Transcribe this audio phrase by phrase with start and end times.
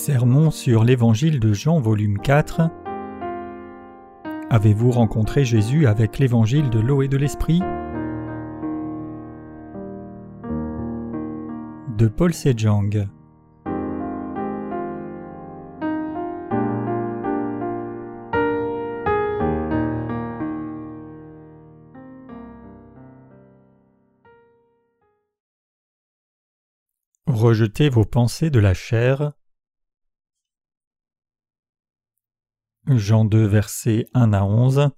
[0.00, 2.70] Sermon sur l'Évangile de Jean volume 4
[4.48, 7.60] Avez-vous rencontré Jésus avec l'Évangile de l'eau et de l'Esprit?
[11.98, 13.08] De Paul Sejang
[27.26, 29.34] Rejetez vos pensées de la chair.
[32.98, 34.90] Jean 2, versets 1 à 11.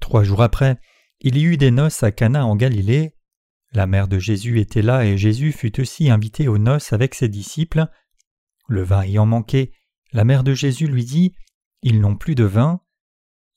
[0.00, 0.78] Trois jours après,
[1.20, 3.16] il y eut des noces à Cana en Galilée.
[3.72, 7.28] La mère de Jésus était là et Jésus fut aussi invité aux noces avec ses
[7.28, 7.86] disciples.
[8.68, 9.72] Le vin ayant manqué,
[10.12, 11.34] la mère de Jésus lui dit
[11.82, 12.80] Ils n'ont plus de vin.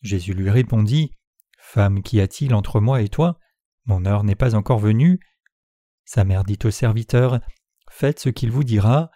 [0.02, 1.12] Jésus lui répondit
[1.60, 3.40] Femme, qu'y a-t-il entre moi et toi?
[3.86, 5.20] Mon heure n'est pas encore venue.
[6.06, 7.42] Sa mère dit au serviteur
[7.92, 9.12] Faites ce qu'il vous dira.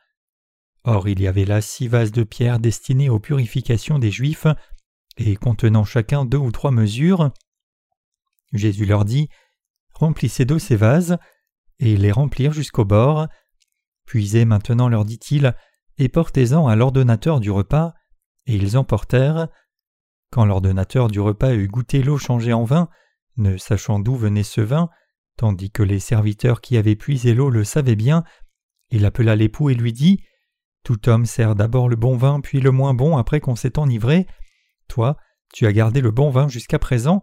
[0.83, 4.47] Or il y avait là six vases de pierre destinés aux purifications des Juifs,
[5.17, 7.31] et contenant chacun deux ou trois mesures.
[8.53, 9.29] Jésus leur dit
[9.93, 11.17] Remplissez d'eau ces vases,
[11.79, 13.27] et les remplirent jusqu'au bord.
[14.05, 15.55] Puisez maintenant, leur dit-il,
[15.97, 17.93] et portez-en à l'ordonnateur du repas.
[18.47, 19.47] Et ils emportèrent.
[20.31, 22.89] Quand l'ordonnateur du repas eut goûté l'eau changée en vin,
[23.37, 24.89] ne sachant d'où venait ce vin,
[25.37, 28.23] tandis que les serviteurs qui avaient puisé l'eau le savaient bien,
[28.89, 30.23] il appela l'époux et lui dit
[30.83, 34.25] tout homme sert d'abord le bon vin, puis le moins bon après qu'on s'est enivré.
[34.87, 35.17] Toi,
[35.53, 37.21] tu as gardé le bon vin jusqu'à présent.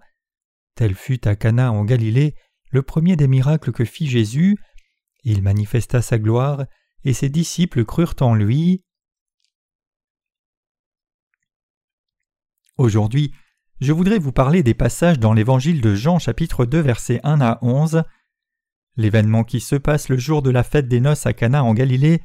[0.74, 2.34] Tel fut à Cana en Galilée
[2.70, 4.58] le premier des miracles que fit Jésus.
[5.24, 6.64] Il manifesta sa gloire,
[7.04, 8.84] et ses disciples crurent en lui.
[12.76, 13.32] Aujourd'hui,
[13.80, 17.58] je voudrais vous parler des passages dans l'Évangile de Jean chapitre 2 versets 1 à
[17.62, 18.02] 11.
[18.96, 22.20] L'événement qui se passe le jour de la fête des noces à Cana en Galilée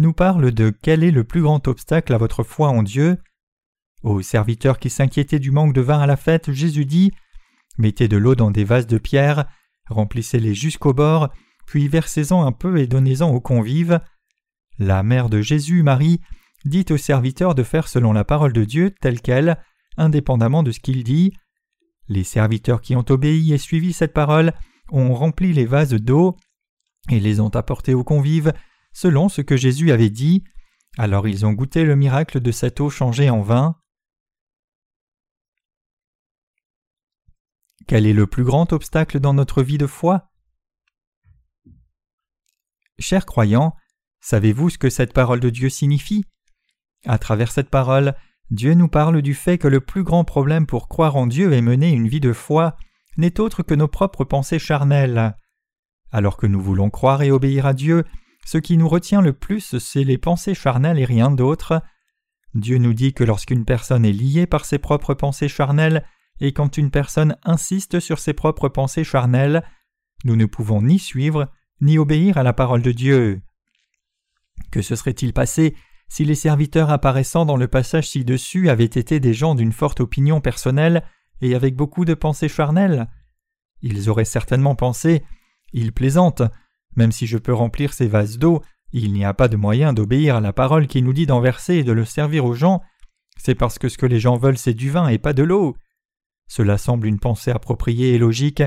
[0.00, 3.18] nous parle de quel est le plus grand obstacle à votre foi en Dieu.
[4.02, 7.12] Aux serviteurs qui s'inquiétaient du manque de vin à la fête, Jésus dit
[7.78, 9.46] Mettez de l'eau dans des vases de pierre,
[9.88, 11.28] remplissez-les jusqu'au bord,
[11.66, 14.00] puis versez-en un peu et donnez-en aux convives.
[14.78, 16.20] La mère de Jésus, Marie,
[16.64, 19.58] dit aux serviteurs de faire selon la parole de Dieu telle qu'elle,
[19.96, 21.32] indépendamment de ce qu'il dit.
[22.08, 24.52] Les serviteurs qui ont obéi et suivi cette parole
[24.90, 26.36] ont rempli les vases d'eau
[27.10, 28.52] et les ont apportés aux convives
[28.92, 30.44] selon ce que Jésus avait dit.
[30.98, 33.76] Alors ils ont goûté le miracle de cette eau changée en vin.
[37.86, 40.30] Quel est le plus grand obstacle dans notre vie de foi?
[42.98, 43.74] Chers croyants,
[44.20, 46.24] savez-vous ce que cette parole de Dieu signifie?
[47.06, 48.14] À travers cette parole,
[48.50, 51.62] Dieu nous parle du fait que le plus grand problème pour croire en Dieu et
[51.62, 52.76] mener une vie de foi
[53.16, 55.34] n'est autre que nos propres pensées charnelles.
[56.12, 58.04] Alors que nous voulons croire et obéir à Dieu,
[58.50, 61.84] ce qui nous retient le plus, c'est les pensées charnelles et rien d'autre.
[62.54, 66.04] Dieu nous dit que lorsqu'une personne est liée par ses propres pensées charnelles,
[66.40, 69.62] et quand une personne insiste sur ses propres pensées charnelles,
[70.24, 71.48] nous ne pouvons ni suivre
[71.80, 73.40] ni obéir à la parole de Dieu.
[74.72, 75.76] Que se serait-il passé
[76.08, 80.40] si les serviteurs apparaissant dans le passage ci-dessus avaient été des gens d'une forte opinion
[80.40, 81.04] personnelle
[81.40, 83.06] et avec beaucoup de pensées charnelles?
[83.80, 85.22] Ils auraient certainement pensé
[85.72, 86.42] Il plaisante,
[86.96, 88.62] même si je peux remplir ces vases d'eau,
[88.92, 91.76] il n'y a pas de moyen d'obéir à la parole qui nous dit d'en verser
[91.76, 92.82] et de le servir aux gens.
[93.36, 95.76] C'est parce que ce que les gens veulent c'est du vin et pas de l'eau.
[96.48, 98.62] Cela semble une pensée appropriée et logique,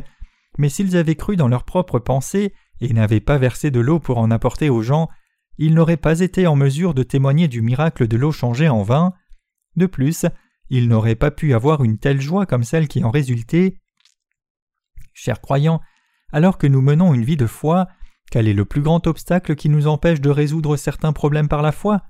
[0.57, 4.17] mais s'ils avaient cru dans leur propre pensée et n'avaient pas versé de l'eau pour
[4.17, 5.09] en apporter aux gens,
[5.57, 9.13] ils n'auraient pas été en mesure de témoigner du miracle de l'eau changée en vin.
[9.75, 10.25] De plus,
[10.69, 13.75] ils n'auraient pas pu avoir une telle joie comme celle qui en résultait.
[15.13, 15.81] Chers croyants,
[16.31, 17.87] alors que nous menons une vie de foi,
[18.31, 21.71] quel est le plus grand obstacle qui nous empêche de résoudre certains problèmes par la
[21.71, 22.01] foi?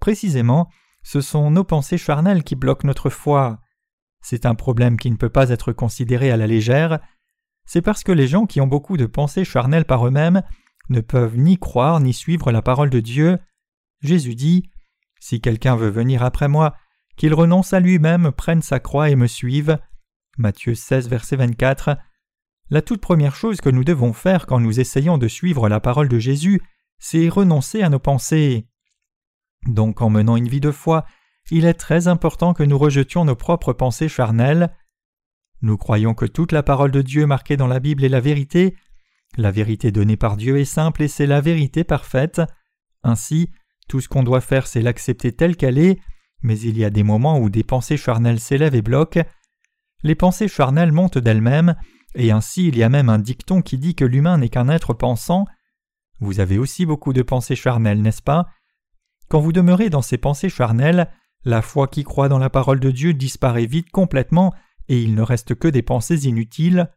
[0.00, 0.68] Précisément,
[1.02, 3.60] ce sont nos pensées charnelles qui bloquent notre foi.
[4.20, 6.98] C'est un problème qui ne peut pas être considéré à la légère.
[7.64, 10.42] C'est parce que les gens qui ont beaucoup de pensées charnelles par eux-mêmes
[10.88, 13.38] ne peuvent ni croire ni suivre la parole de Dieu.
[14.02, 14.70] Jésus dit
[15.20, 16.74] Si quelqu'un veut venir après moi,
[17.16, 19.78] qu'il renonce à lui-même, prenne sa croix et me suive.
[20.38, 21.96] Matthieu 16, verset 24.
[22.68, 26.08] La toute première chose que nous devons faire quand nous essayons de suivre la parole
[26.08, 26.60] de Jésus,
[26.98, 28.66] c'est renoncer à nos pensées.
[29.66, 31.04] Donc en menant une vie de foi,
[31.50, 34.74] il est très important que nous rejetions nos propres pensées charnelles.
[35.62, 38.74] Nous croyons que toute la parole de Dieu marquée dans la Bible est la vérité.
[39.36, 42.42] La vérité donnée par Dieu est simple et c'est la vérité parfaite.
[43.04, 43.50] Ainsi,
[43.88, 46.00] tout ce qu'on doit faire c'est l'accepter telle qu'elle est,
[46.42, 49.24] mais il y a des moments où des pensées charnelles s'élèvent et bloquent.
[50.02, 51.76] Les pensées charnelles montent d'elles-mêmes,
[52.16, 54.94] et ainsi il y a même un dicton qui dit que l'humain n'est qu'un être
[54.94, 55.46] pensant.
[56.20, 58.48] Vous avez aussi beaucoup de pensées charnelles, n'est-ce pas?
[59.28, 61.10] Quand vous demeurez dans ces pensées charnelles,
[61.44, 64.52] la foi qui croit dans la parole de Dieu disparaît vite complètement
[64.88, 66.90] et il ne reste que des pensées inutiles.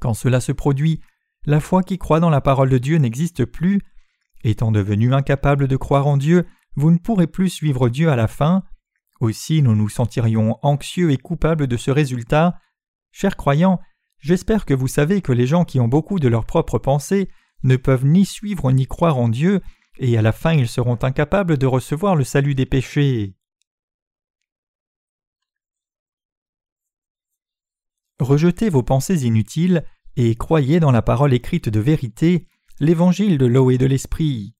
[0.00, 1.00] Quand cela se produit,
[1.44, 3.80] la foi qui croit dans la parole de Dieu n'existe plus.
[4.44, 8.28] Étant devenu incapable de croire en Dieu, vous ne pourrez plus suivre Dieu à la
[8.28, 8.64] fin.
[9.20, 12.58] Aussi nous nous sentirions anxieux et coupables de ce résultat.
[13.12, 13.80] Chers croyants,
[14.18, 17.28] j'espère que vous savez que les gens qui ont beaucoup de leurs propres pensées
[17.62, 19.60] ne peuvent ni suivre ni croire en Dieu,
[19.98, 23.34] et à la fin ils seront incapables de recevoir le salut des péchés.
[28.20, 29.84] Rejetez vos pensées inutiles
[30.16, 32.46] et croyez dans la parole écrite de vérité,
[32.80, 34.54] l'évangile de l'eau et de l'esprit.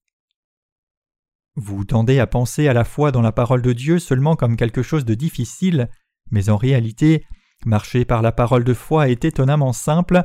[1.55, 4.83] Vous tendez à penser à la foi dans la parole de Dieu seulement comme quelque
[4.83, 5.89] chose de difficile,
[6.29, 7.25] mais en réalité,
[7.65, 10.23] marcher par la parole de foi est étonnamment simple.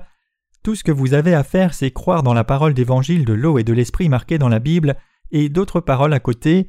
[0.62, 3.58] Tout ce que vous avez à faire, c'est croire dans la parole d'évangile de l'eau
[3.58, 4.96] et de l'esprit marquée dans la Bible
[5.30, 6.68] et d'autres paroles à côté.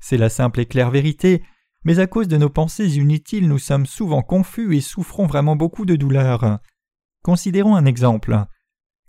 [0.00, 1.42] C'est la simple et claire vérité,
[1.84, 5.84] mais à cause de nos pensées inutiles, nous sommes souvent confus et souffrons vraiment beaucoup
[5.84, 6.58] de douleur.
[7.22, 8.44] Considérons un exemple.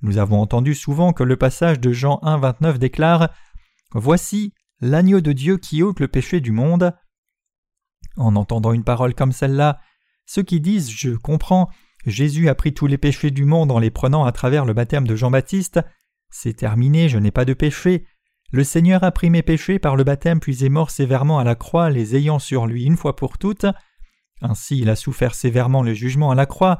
[0.01, 3.29] Nous avons entendu souvent que le passage de Jean 1,29 déclare
[3.93, 6.93] Voici, l'agneau de Dieu qui ôte le péché du monde.
[8.17, 9.79] En entendant une parole comme celle-là,
[10.25, 11.69] ceux qui disent Je comprends,
[12.05, 15.07] Jésus a pris tous les péchés du monde en les prenant à travers le baptême
[15.07, 15.79] de Jean-Baptiste,
[16.29, 18.05] c'est terminé, je n'ai pas de péché.
[18.51, 21.55] Le Seigneur a pris mes péchés par le baptême puis est mort sévèrement à la
[21.55, 23.65] croix, les ayant sur lui une fois pour toutes.
[24.41, 26.79] Ainsi il a souffert sévèrement le jugement à la croix.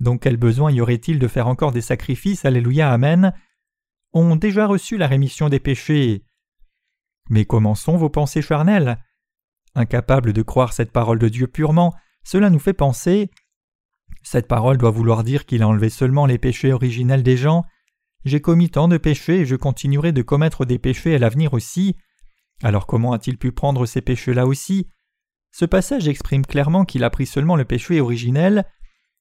[0.00, 2.44] Donc quel besoin y aurait-il de faire encore des sacrifices?
[2.44, 3.32] Alléluia, Amen
[4.14, 6.24] ont déjà reçu la rémission des péchés.
[7.28, 8.98] Mais comment sont vos pensées charnelles
[9.74, 13.30] Incapables de croire cette parole de Dieu purement, cela nous fait penser
[14.24, 17.64] cette parole doit vouloir dire qu'il a enlevé seulement les péchés originels des gens.
[18.24, 21.94] J'ai commis tant de péchés et je continuerai de commettre des péchés à l'avenir aussi.
[22.62, 24.88] Alors comment a-t-il pu prendre ces péchés-là aussi?
[25.52, 28.64] Ce passage exprime clairement qu'il a pris seulement le péché originel.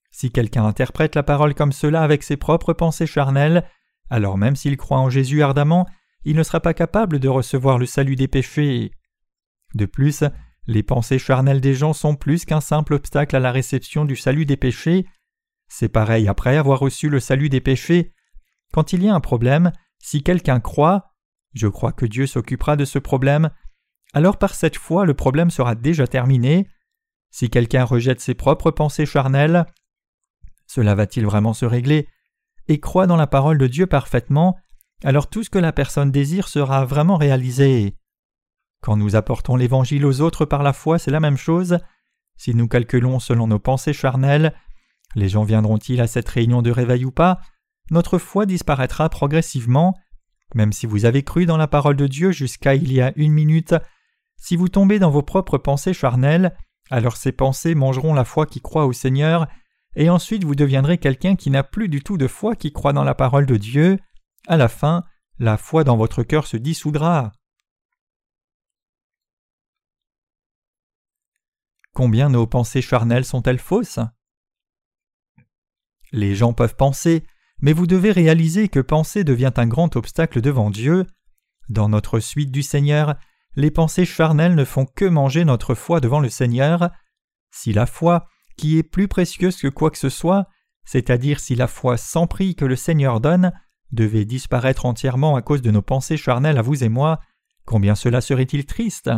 [0.09, 3.67] Si quelqu'un interprète la parole comme cela avec ses propres pensées charnelles,
[4.09, 5.85] alors même s'il croit en Jésus ardemment,
[6.23, 8.91] il ne sera pas capable de recevoir le salut des péchés.
[9.75, 10.23] De plus,
[10.65, 14.45] les pensées charnelles des gens sont plus qu'un simple obstacle à la réception du salut
[14.45, 15.05] des péchés.
[15.67, 18.13] C'est pareil après avoir reçu le salut des péchés.
[18.71, 21.11] Quand il y a un problème, si quelqu'un croit,
[21.53, 23.49] je crois que Dieu s'occupera de ce problème,
[24.13, 26.67] alors par cette foi le problème sera déjà terminé.
[27.31, 29.65] Si quelqu'un rejette ses propres pensées charnelles,
[30.67, 32.07] cela va-t-il vraiment se régler?
[32.67, 34.57] Et croit dans la parole de Dieu parfaitement,
[35.03, 37.97] alors tout ce que la personne désire sera vraiment réalisé.
[38.83, 41.79] Quand nous apportons l'Évangile aux autres par la foi, c'est la même chose.
[42.35, 44.53] Si nous calculons selon nos pensées charnelles,
[45.15, 47.39] les gens viendront-ils à cette réunion de réveil ou pas?
[47.91, 49.95] Notre foi disparaîtra progressivement.
[50.53, 53.31] Même si vous avez cru dans la parole de Dieu jusqu'à il y a une
[53.31, 53.73] minute,
[54.35, 56.53] si vous tombez dans vos propres pensées charnelles,
[56.91, 59.47] alors ces pensées mangeront la foi qui croit au Seigneur,
[59.95, 63.05] et ensuite vous deviendrez quelqu'un qui n'a plus du tout de foi qui croit dans
[63.05, 63.97] la parole de Dieu.
[64.45, 65.05] À la fin,
[65.39, 67.31] la foi dans votre cœur se dissoudra.
[71.93, 73.99] Combien nos pensées charnelles sont-elles fausses?
[76.11, 77.23] Les gens peuvent penser,
[77.61, 81.05] mais vous devez réaliser que penser devient un grand obstacle devant Dieu.
[81.69, 83.15] Dans notre suite du Seigneur,
[83.55, 86.89] les pensées charnelles ne font que manger notre foi devant le Seigneur.
[87.51, 88.27] Si la foi,
[88.57, 90.47] qui est plus précieuse que quoi que ce soit,
[90.85, 93.53] c'est-à-dire si la foi sans prix que le Seigneur donne,
[93.91, 97.19] devait disparaître entièrement à cause de nos pensées charnelles à vous et moi,
[97.65, 99.11] combien cela serait-il triste?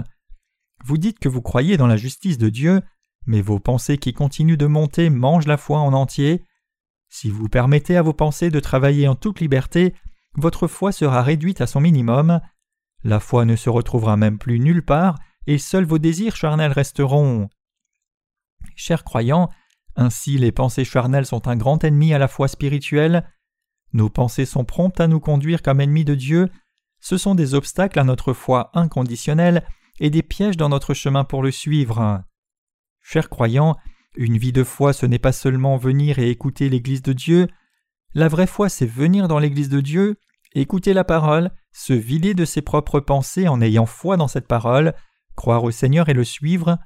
[0.86, 2.80] Vous dites que vous croyez dans la justice de Dieu,
[3.26, 6.46] mais vos pensées qui continuent de monter mangent la foi en entier.
[7.10, 9.96] Si vous permettez à vos pensées de travailler en toute liberté,
[10.36, 12.40] votre foi sera réduite à son minimum.
[13.04, 17.50] La foi ne se retrouvera même plus nulle part, et seuls vos désirs charnels resteront.
[18.76, 19.50] Chers croyants,
[19.96, 23.28] ainsi les pensées charnelles sont un grand ennemi à la foi spirituelle.
[23.92, 26.52] Nos pensées sont promptes à nous conduire comme ennemis de Dieu.
[27.00, 29.66] Ce sont des obstacles à notre foi inconditionnelle
[30.00, 32.24] et des pièges dans notre chemin pour le suivre.
[33.02, 33.78] Chers croyants,
[34.16, 37.48] une vie de foi ce n'est pas seulement venir et écouter l'Église de Dieu,
[38.14, 40.18] la vraie foi c'est venir dans l'Église de Dieu,
[40.54, 44.94] écouter la parole, se vider de ses propres pensées en ayant foi dans cette parole,
[45.36, 46.78] croire au Seigneur et le suivre.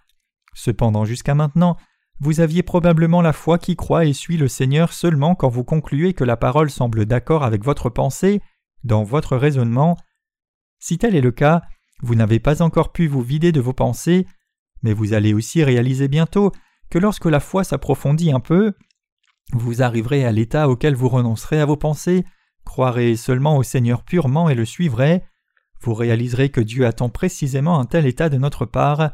[0.54, 1.78] Cependant jusqu'à maintenant,
[2.20, 6.13] vous aviez probablement la foi qui croit et suit le Seigneur seulement quand vous concluez
[6.13, 8.42] que la parole semble d'accord avec votre pensée,
[8.84, 9.98] dans votre raisonnement.
[10.80, 11.62] Si tel est le cas,
[12.01, 14.25] vous n'avez pas encore pu vous vider de vos pensées,
[14.84, 16.51] mais vous allez aussi réaliser bientôt
[16.89, 18.74] que lorsque la foi s'approfondit un peu,
[19.53, 22.24] vous arriverez à l'état auquel vous renoncerez à vos pensées,
[22.65, 25.24] croirez seulement au Seigneur purement et le suivrez,
[25.82, 29.12] vous réaliserez que Dieu attend précisément un tel état de notre part.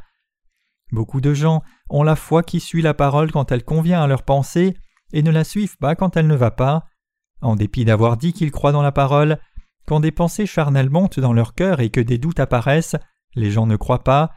[0.92, 4.24] Beaucoup de gens ont la foi qui suit la parole quand elle convient à leur
[4.24, 4.76] pensée
[5.14, 6.86] et ne la suivent pas quand elle ne va pas.
[7.42, 9.40] En dépit d'avoir dit qu'ils croient dans la parole,
[9.86, 12.96] quand des pensées charnelles montent dans leur cœur et que des doutes apparaissent,
[13.36, 14.32] les gens ne croient pas.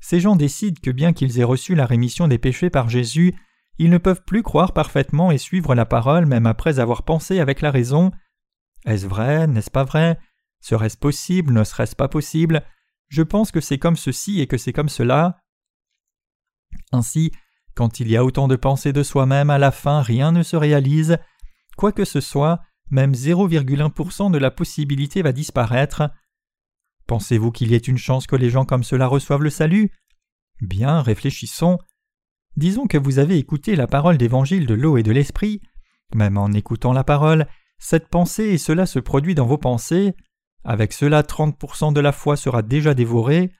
[0.00, 3.34] Ces gens décident que bien qu'ils aient reçu la rémission des péchés par Jésus,
[3.78, 7.60] ils ne peuvent plus croire parfaitement et suivre la parole même après avoir pensé avec
[7.60, 8.10] la raison.
[8.84, 9.46] Est-ce vrai?
[9.46, 10.18] N'est-ce pas vrai?
[10.60, 11.52] Serait-ce possible?
[11.52, 12.62] Ne serait-ce pas possible?
[13.08, 15.38] Je pense que c'est comme ceci et que c'est comme cela.
[16.92, 17.32] Ainsi,
[17.74, 20.56] quand il y a autant de pensées de soi-même, à la fin rien ne se
[20.56, 21.18] réalise.
[21.76, 22.60] Quoi que ce soit,
[22.92, 26.10] même 0,1% de la possibilité va disparaître.
[27.06, 29.90] Pensez-vous qu'il y ait une chance que les gens comme cela reçoivent le salut?
[30.60, 31.78] Bien, réfléchissons.
[32.56, 35.62] Disons que vous avez écouté la parole d'évangile de l'eau et de l'esprit.
[36.14, 37.46] Même en écoutant la parole,
[37.78, 40.14] cette pensée et cela se produit dans vos pensées.
[40.62, 43.50] Avec cela, 30% de la foi sera déjà dévorée.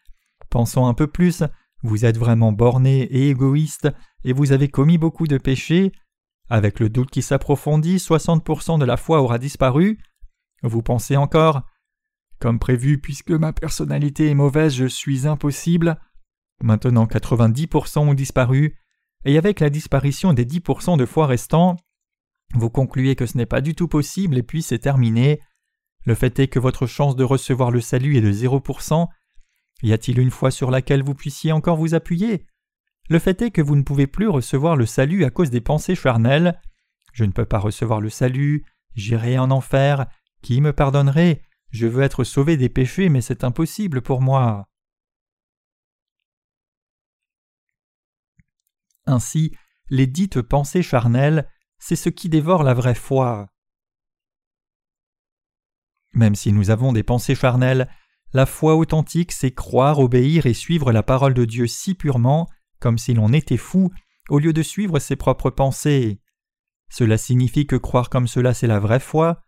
[0.50, 1.42] Pensons un peu plus,
[1.82, 3.88] vous êtes vraiment borné et égoïste,
[4.24, 5.90] et vous avez commis beaucoup de péchés.
[6.52, 9.98] Avec le doute qui s'approfondit, 60% de la foi aura disparu.
[10.62, 11.62] Vous pensez encore?
[12.40, 15.98] Comme prévu, puisque ma personnalité est mauvaise, je suis impossible.
[16.62, 18.76] Maintenant 90% ont disparu,
[19.24, 21.76] et avec la disparition des 10% de foi restants,
[22.54, 25.40] vous concluez que ce n'est pas du tout possible et puis c'est terminé.
[26.04, 29.08] Le fait est que votre chance de recevoir le salut est de 0%.
[29.84, 32.44] Y a-t-il une foi sur laquelle vous puissiez encore vous appuyer?
[33.12, 35.94] Le fait est que vous ne pouvez plus recevoir le salut à cause des pensées
[35.94, 36.58] charnelles.
[37.12, 38.64] Je ne peux pas recevoir le salut,
[38.94, 40.06] j'irai en enfer,
[40.40, 41.42] qui me pardonnerait?
[41.68, 44.66] Je veux être sauvé des péchés, mais c'est impossible pour moi.
[49.04, 49.54] Ainsi,
[49.90, 51.46] les dites pensées charnelles,
[51.78, 53.50] c'est ce qui dévore la vraie foi.
[56.14, 57.90] Même si nous avons des pensées charnelles,
[58.32, 62.48] la foi authentique, c'est croire, obéir et suivre la parole de Dieu si purement,
[62.82, 63.90] comme si l'on était fou,
[64.28, 66.20] au lieu de suivre ses propres pensées.
[66.90, 69.44] Cela signifie que croire comme cela c'est la vraie foi.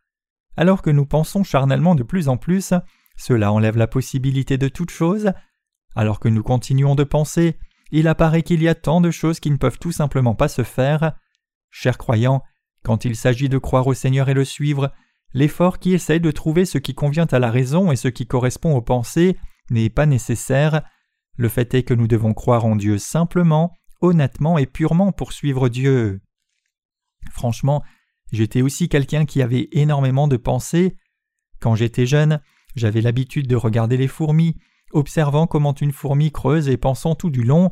[0.57, 2.73] Alors que nous pensons charnellement de plus en plus,
[3.17, 5.33] cela enlève la possibilité de toute chose.
[5.97, 7.59] Alors que nous continuons de penser,
[7.91, 10.63] il apparaît qu'il y a tant de choses qui ne peuvent tout simplement pas se
[10.63, 11.13] faire.
[11.71, 12.43] Chers croyants,
[12.85, 14.93] quand il s'agit de croire au Seigneur et le suivre,
[15.33, 18.77] l'effort qui essaye de trouver ce qui convient à la raison et ce qui correspond
[18.77, 19.37] aux pensées
[19.71, 20.83] n'est pas nécessaire.
[21.37, 25.69] Le fait est que nous devons croire en Dieu simplement, honnêtement et purement pour suivre
[25.69, 26.21] Dieu.
[27.31, 27.83] Franchement,
[28.33, 30.97] j'étais aussi quelqu'un qui avait énormément de pensées.
[31.61, 32.41] Quand j'étais jeune,
[32.77, 34.57] j'avais l'habitude de regarder les fourmis,
[34.93, 37.71] observant comment une fourmi creuse et pensant tout du long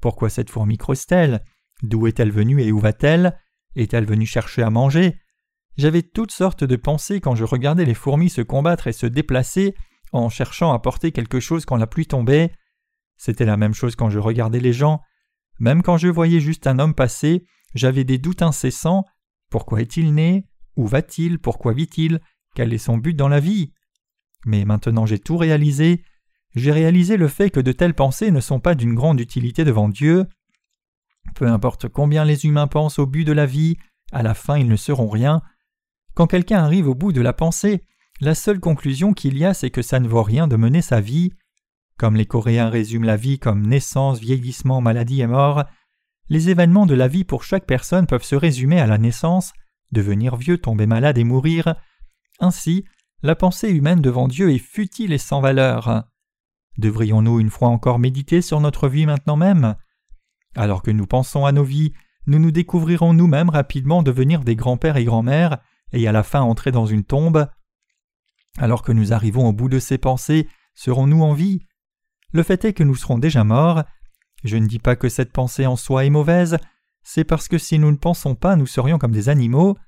[0.00, 1.42] Pourquoi cette fourmi creuse-t-elle?
[1.82, 3.38] D'où est-elle venue et où va-t-elle?
[3.74, 5.18] Est-elle venue chercher à manger?
[5.76, 9.74] J'avais toutes sortes de pensées quand je regardais les fourmis se combattre et se déplacer
[10.12, 12.52] en cherchant à porter quelque chose quand la pluie tombait.
[13.16, 15.00] C'était la même chose quand je regardais les gens.
[15.58, 19.04] Même quand je voyais juste un homme passer, j'avais des doutes incessants.
[19.50, 20.46] Pourquoi est-il né?
[20.76, 21.38] Où va-t-il?
[21.38, 22.20] Pourquoi vit-il?
[22.54, 23.72] Quel est son but dans la vie?
[24.44, 26.04] Mais maintenant j'ai tout réalisé,
[26.54, 29.88] j'ai réalisé le fait que de telles pensées ne sont pas d'une grande utilité devant
[29.88, 30.26] Dieu.
[31.34, 33.76] Peu importe combien les humains pensent au but de la vie,
[34.12, 35.42] à la fin ils ne seront rien.
[36.14, 37.84] Quand quelqu'un arrive au bout de la pensée,
[38.20, 41.00] la seule conclusion qu'il y a c'est que ça ne vaut rien de mener sa
[41.00, 41.32] vie.
[41.98, 45.64] Comme les Coréens résument la vie comme naissance, vieillissement, maladie et mort,
[46.28, 49.52] les événements de la vie pour chaque personne peuvent se résumer à la naissance,
[49.92, 51.74] devenir vieux, tomber malade et mourir.
[52.40, 52.84] Ainsi,
[53.22, 56.04] la pensée humaine devant Dieu est futile et sans valeur.
[56.76, 59.76] Devrions-nous une fois encore méditer sur notre vie maintenant même?
[60.54, 61.92] Alors que nous pensons à nos vies,
[62.26, 65.58] nous nous découvrirons nous-mêmes rapidement devenir des grands-pères et grands-mères,
[65.92, 67.48] et à la fin entrer dans une tombe.
[68.58, 71.65] Alors que nous arrivons au bout de ces pensées, serons-nous en vie?
[72.36, 73.82] Le fait est que nous serons déjà morts.
[74.44, 76.58] Je ne dis pas que cette pensée en soi est mauvaise,
[77.02, 79.78] c'est parce que si nous ne pensons pas, nous serions comme des animaux.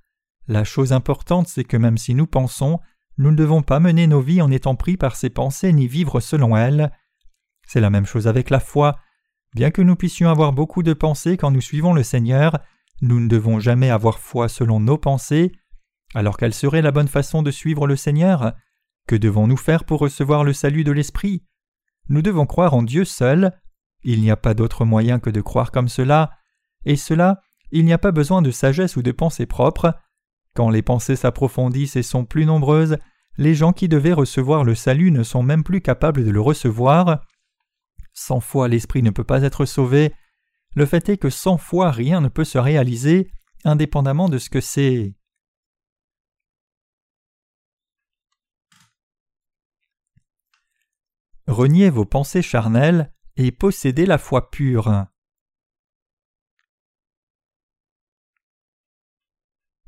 [0.46, 2.80] La chose importante, c'est que même si nous pensons,
[3.18, 6.20] nous ne devons pas mener nos vies en étant pris par ces pensées ni vivre
[6.20, 6.90] selon elles.
[7.66, 8.96] C'est la même chose avec la foi.
[9.54, 12.60] Bien que nous puissions avoir beaucoup de pensées quand nous suivons le Seigneur,
[13.02, 15.52] nous ne devons jamais avoir foi selon nos pensées.
[16.14, 18.54] Alors quelle serait la bonne façon de suivre le Seigneur?
[19.06, 21.42] Que devons-nous faire pour recevoir le salut de l'Esprit?
[22.08, 23.52] Nous devons croire en Dieu seul.
[24.02, 26.30] Il n'y a pas d'autre moyen que de croire comme cela,
[26.84, 29.94] et cela, il n'y a pas besoin de sagesse ou de pensée propre.
[30.54, 32.98] Quand les pensées s'approfondissent et sont plus nombreuses,
[33.36, 37.24] les gens qui devaient recevoir le salut ne sont même plus capables de le recevoir.
[38.12, 40.12] Sans foi l'esprit ne peut pas être sauvé.
[40.74, 43.30] Le fait est que sans foi rien ne peut se réaliser,
[43.64, 45.14] indépendamment de ce que c'est.
[51.48, 55.06] Reniez vos pensées charnelles et possédez la foi pure.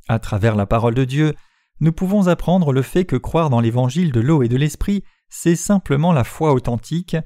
[0.09, 1.35] À travers la parole de Dieu,
[1.79, 5.57] nous pouvons apprendre le fait que croire dans l'évangile de l'eau et de l'esprit, c'est
[5.57, 7.17] simplement la foi authentique.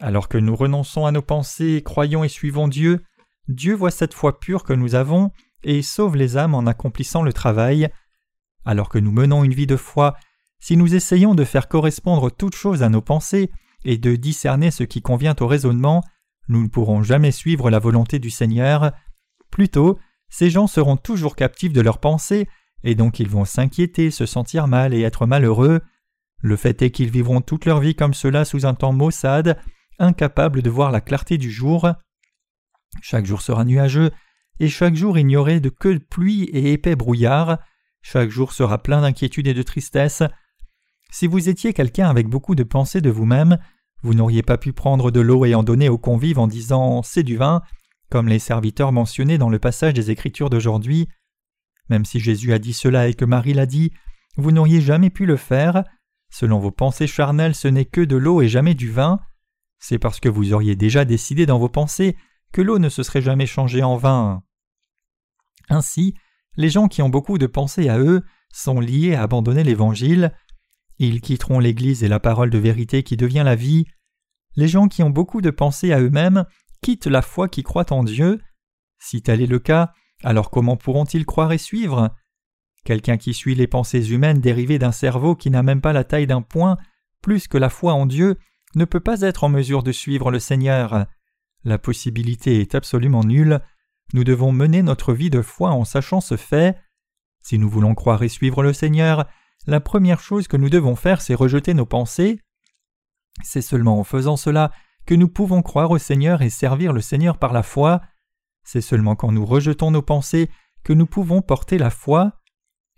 [0.00, 3.02] Alors que nous renonçons à nos pensées, croyons et suivons Dieu,
[3.48, 5.30] Dieu voit cette foi pure que nous avons
[5.62, 7.88] et sauve les âmes en accomplissant le travail.
[8.64, 10.16] Alors que nous menons une vie de foi,
[10.60, 13.50] si nous essayons de faire correspondre toute chose à nos pensées
[13.84, 16.04] et de discerner ce qui convient au raisonnement,
[16.48, 18.92] nous ne pourrons jamais suivre la volonté du Seigneur.
[19.50, 19.98] Plutôt,
[20.28, 22.48] ces gens seront toujours captifs de leurs pensées,
[22.84, 25.80] et donc ils vont s'inquiéter, se sentir mal et être malheureux.
[26.42, 29.58] Le fait est qu'ils vivront toute leur vie comme cela sous un temps maussade,
[29.98, 31.90] incapables de voir la clarté du jour.
[33.02, 34.10] Chaque jour sera nuageux,
[34.58, 37.58] et chaque jour aurait de que pluie et épais brouillard.
[38.02, 40.22] Chaque jour sera plein d'inquiétude et de tristesse.
[41.10, 43.58] Si vous étiez quelqu'un avec beaucoup de pensées de vous-même,
[44.02, 47.22] vous n'auriez pas pu prendre de l'eau et en donner aux convives en disant c'est
[47.22, 47.62] du vin,
[48.10, 51.08] comme les serviteurs mentionnés dans le passage des Écritures d'aujourd'hui.
[51.88, 53.92] Même si Jésus a dit cela et que Marie l'a dit,
[54.36, 55.84] vous n'auriez jamais pu le faire.
[56.30, 59.20] Selon vos pensées charnelles, ce n'est que de l'eau et jamais du vin.
[59.78, 62.16] C'est parce que vous auriez déjà décidé dans vos pensées
[62.52, 64.42] que l'eau ne se serait jamais changée en vin.
[65.68, 66.14] Ainsi,
[66.56, 70.32] les gens qui ont beaucoup de pensées à eux sont liés à abandonner l'Évangile.
[71.02, 73.86] Ils quitteront l'Église et la parole de vérité qui devient la vie.
[74.54, 76.44] Les gens qui ont beaucoup de pensées à eux-mêmes
[76.82, 78.38] quittent la foi qui croit en Dieu.
[78.98, 82.14] Si tel est le cas, alors comment pourront-ils croire et suivre?
[82.84, 86.26] Quelqu'un qui suit les pensées humaines dérivées d'un cerveau qui n'a même pas la taille
[86.26, 86.76] d'un point,
[87.22, 88.36] plus que la foi en Dieu,
[88.74, 91.06] ne peut pas être en mesure de suivre le Seigneur.
[91.64, 93.60] La possibilité est absolument nulle.
[94.12, 96.76] Nous devons mener notre vie de foi en sachant ce fait.
[97.42, 99.26] Si nous voulons croire et suivre le Seigneur,
[99.66, 102.40] la première chose que nous devons faire, c'est rejeter nos pensées.
[103.42, 104.72] C'est seulement en faisant cela
[105.06, 108.00] que nous pouvons croire au Seigneur et servir le Seigneur par la foi.
[108.64, 110.50] C'est seulement quand nous rejetons nos pensées
[110.84, 112.40] que nous pouvons porter la foi.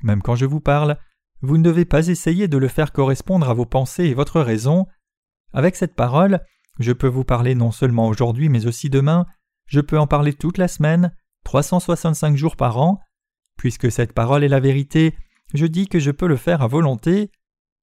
[0.03, 0.99] Même quand je vous parle,
[1.41, 4.87] vous ne devez pas essayer de le faire correspondre à vos pensées et votre raison.
[5.53, 6.41] Avec cette parole,
[6.79, 9.27] je peux vous parler non seulement aujourd'hui mais aussi demain,
[9.67, 13.01] je peux en parler toute la semaine, 365 jours par an.
[13.59, 15.15] Puisque cette parole est la vérité,
[15.55, 17.31] je dis que je peux le faire à volonté.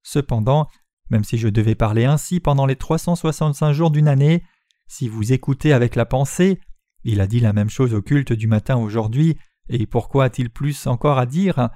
[0.02, 0.68] Cependant,
[1.10, 4.42] même si je devais parler ainsi pendant les 365 jours d'une année,
[4.86, 6.60] si vous écoutez avec la pensée,
[7.04, 9.36] il a dit la même chose au culte du matin aujourd'hui,
[9.68, 11.70] et pourquoi a-t-il plus encore à dire?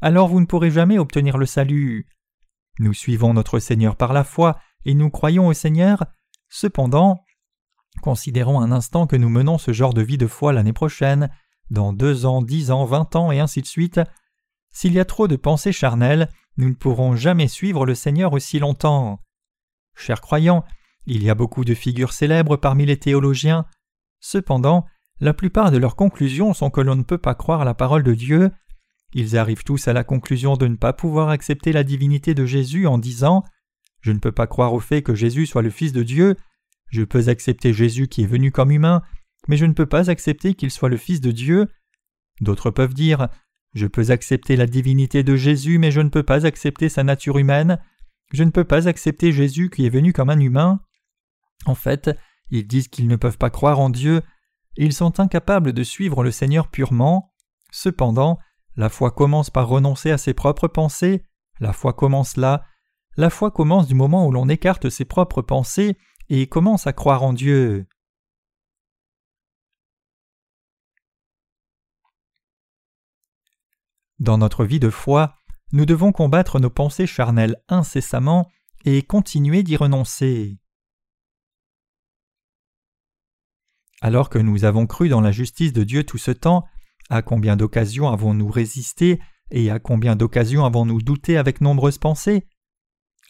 [0.00, 2.06] Alors vous ne pourrez jamais obtenir le salut.
[2.78, 6.04] Nous suivons notre Seigneur par la foi, et nous croyons au Seigneur.
[6.48, 7.24] Cependant,
[8.02, 11.30] considérons un instant que nous menons ce genre de vie de foi l'année prochaine,
[11.70, 14.00] dans deux ans, dix ans, vingt ans, et ainsi de suite.
[14.70, 18.58] S'il y a trop de pensées charnelles, nous ne pourrons jamais suivre le Seigneur aussi
[18.58, 19.20] longtemps.
[19.94, 20.64] Chers croyants,
[21.06, 23.66] il y a beaucoup de figures célèbres parmi les théologiens.
[24.20, 24.84] Cependant,
[25.20, 28.14] la plupart de leurs conclusions sont que l'on ne peut pas croire la parole de
[28.14, 28.50] Dieu.
[29.14, 32.86] Ils arrivent tous à la conclusion de ne pas pouvoir accepter la divinité de Jésus
[32.86, 33.42] en disant
[34.00, 36.36] Je ne peux pas croire au fait que Jésus soit le Fils de Dieu.
[36.90, 39.02] Je peux accepter Jésus qui est venu comme humain,
[39.48, 41.68] mais je ne peux pas accepter qu'il soit le Fils de Dieu.
[42.40, 43.28] D'autres peuvent dire
[43.74, 47.38] Je peux accepter la divinité de Jésus, mais je ne peux pas accepter sa nature
[47.38, 47.78] humaine.
[48.32, 50.80] Je ne peux pas accepter Jésus qui est venu comme un humain.
[51.66, 52.10] En fait,
[52.50, 54.22] ils disent qu'ils ne peuvent pas croire en Dieu,
[54.76, 57.32] ils sont incapables de suivre le Seigneur purement.
[57.72, 58.38] Cependant,
[58.76, 61.24] la foi commence par renoncer à ses propres pensées,
[61.58, 62.64] la foi commence là,
[63.16, 65.96] la foi commence du moment où l'on écarte ses propres pensées
[66.28, 67.86] et commence à croire en Dieu.
[74.18, 75.36] Dans notre vie de foi,
[75.72, 78.50] nous devons combattre nos pensées charnelles incessamment
[78.84, 80.58] et continuer d'y renoncer.
[84.00, 86.64] Alors que nous avons cru dans la justice de Dieu tout ce temps,
[87.10, 92.46] à combien d'occasions avons-nous résisté et à combien d'occasions avons-nous douté avec nombreuses pensées?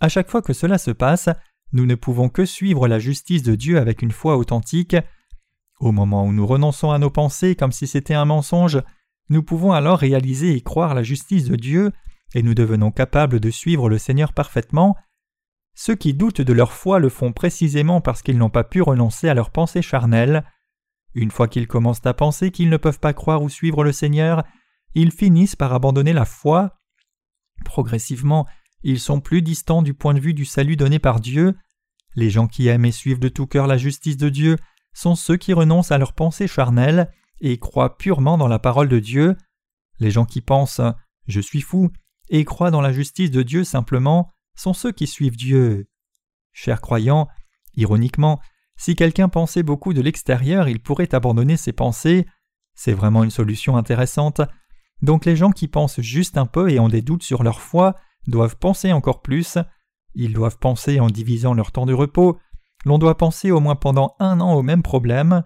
[0.01, 1.29] À chaque fois que cela se passe,
[1.73, 4.97] nous ne pouvons que suivre la justice de Dieu avec une foi authentique.
[5.81, 8.83] Au moment où nous renonçons à nos pensées comme si c'était un mensonge,
[9.29, 11.93] nous pouvons alors réaliser et croire la justice de Dieu,
[12.35, 14.97] et nous devenons capables de suivre le Seigneur parfaitement.
[15.75, 19.29] Ceux qui doutent de leur foi le font précisément parce qu'ils n'ont pas pu renoncer
[19.29, 20.45] à leurs pensées charnelles.
[21.15, 24.45] Une fois qu'ils commencent à penser qu'ils ne peuvent pas croire ou suivre le Seigneur,
[24.95, 26.79] ils finissent par abandonner la foi.
[27.65, 28.47] Progressivement,
[28.83, 31.57] ils sont plus distants du point de vue du salut donné par Dieu.
[32.15, 34.57] Les gens qui aiment et suivent de tout cœur la justice de Dieu
[34.93, 37.11] sont ceux qui renoncent à leurs pensées charnelles
[37.41, 39.37] et croient purement dans la parole de Dieu.
[39.99, 40.81] Les gens qui pensent
[41.27, 41.91] Je suis fou
[42.29, 45.89] et croient dans la justice de Dieu simplement sont ceux qui suivent Dieu.
[46.53, 47.29] Chers croyants,
[47.77, 48.41] ironiquement,
[48.77, 52.27] si quelqu'un pensait beaucoup de l'extérieur, il pourrait abandonner ses pensées.
[52.75, 54.41] C'est vraiment une solution intéressante.
[55.03, 57.97] Donc les gens qui pensent juste un peu et ont des doutes sur leur foi
[58.27, 59.59] doivent penser encore plus.
[60.15, 62.39] Ils doivent penser en divisant leur temps de repos.
[62.85, 65.45] L'on doit penser au moins pendant un an au même problème.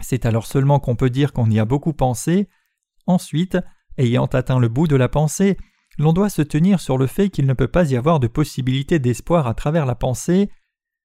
[0.00, 2.48] C'est alors seulement qu'on peut dire qu'on y a beaucoup pensé.
[3.06, 3.58] Ensuite,
[3.96, 5.56] ayant atteint le bout de la pensée,
[5.98, 8.98] l'on doit se tenir sur le fait qu'il ne peut pas y avoir de possibilité
[8.98, 10.50] d'espoir à travers la pensée.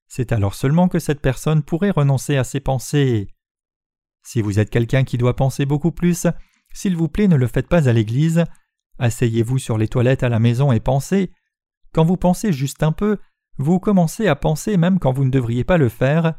[0.08, 3.28] C'est alors seulement que cette personne pourrait renoncer à ses pensées.
[4.24, 6.28] Si vous êtes quelqu'un qui doit penser beaucoup plus,
[6.74, 8.44] s'il vous plaît ne le faites pas à l'église.
[9.00, 11.32] Asseyez-vous sur les toilettes à la maison et pensez.
[11.94, 13.18] Quand vous pensez juste un peu,
[13.58, 16.36] vous commencez à penser même quand vous ne devriez pas le faire.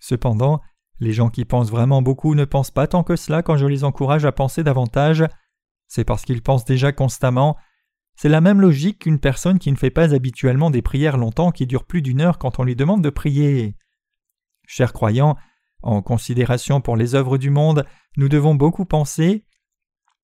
[0.00, 0.60] Cependant,
[1.00, 3.84] les gens qui pensent vraiment beaucoup ne pensent pas tant que cela quand je les
[3.84, 5.24] encourage à penser davantage.
[5.88, 7.56] C'est parce qu'ils pensent déjà constamment.
[8.16, 11.66] C'est la même logique qu'une personne qui ne fait pas habituellement des prières longtemps qui
[11.66, 13.76] durent plus d'une heure quand on lui demande de prier.
[14.66, 15.36] Chers croyants,
[15.82, 17.84] en considération pour les œuvres du monde,
[18.16, 19.44] nous devons beaucoup penser.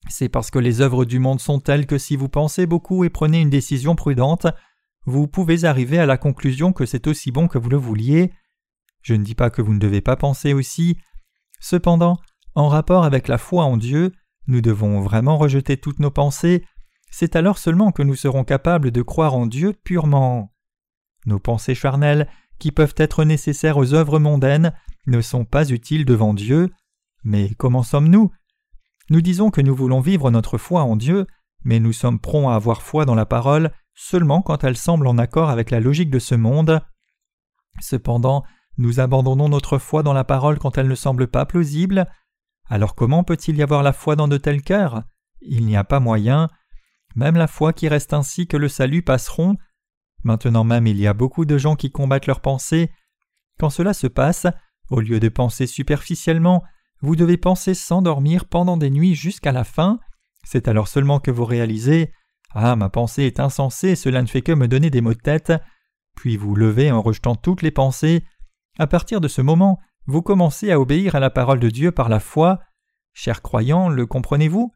[0.09, 3.11] C'est parce que les œuvres du monde sont telles que si vous pensez beaucoup et
[3.11, 4.47] prenez une décision prudente,
[5.05, 8.33] vous pouvez arriver à la conclusion que c'est aussi bon que vous le vouliez.
[9.03, 10.99] Je ne dis pas que vous ne devez pas penser aussi.
[11.61, 12.19] Cependant,
[12.55, 14.13] en rapport avec la foi en Dieu,
[14.47, 16.65] nous devons vraiment rejeter toutes nos pensées.
[17.11, 20.53] C'est alors seulement que nous serons capables de croire en Dieu purement.
[21.27, 24.73] Nos pensées charnelles, qui peuvent être nécessaires aux œuvres mondaines,
[25.07, 26.71] ne sont pas utiles devant Dieu.
[27.25, 28.31] Mais comment sommes-nous?
[29.09, 31.27] Nous disons que nous voulons vivre notre foi en Dieu,
[31.65, 35.19] mais nous sommes prompts à avoir foi dans la parole seulement quand elle semble en
[35.19, 36.81] accord avec la logique de ce monde.
[37.81, 38.45] Cependant,
[38.81, 42.07] nous abandonnons notre foi dans la parole quand elle ne semble pas plausible.
[42.67, 45.03] Alors comment peut-il y avoir la foi dans de tels cœurs?
[45.43, 46.49] Il n'y a pas moyen.
[47.15, 49.57] Même la foi qui reste ainsi que le salut passeront.
[50.25, 52.91] Maintenant même il y a beaucoup de gens qui combattent leurs pensées.
[53.59, 54.47] Quand cela se passe,
[54.89, 56.65] au lieu de penser superficiellement,
[57.03, 60.01] vous devez penser sans dormir pendant des nuits jusqu'à la fin.
[60.45, 62.13] C'est alors seulement que vous réalisez
[62.55, 65.53] Ah, ma pensée est insensée, cela ne fait que me donner des maux de tête.
[66.17, 68.25] Puis vous levez en rejetant toutes les pensées.
[68.81, 72.09] À partir de ce moment, vous commencez à obéir à la parole de Dieu par
[72.09, 72.61] la foi.
[73.13, 74.73] Chers croyants, le comprenez-vous?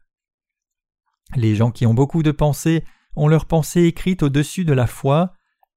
[1.35, 2.83] Les gens qui ont beaucoup de pensées
[3.15, 5.33] ont leurs pensées écrites au-dessus de la foi.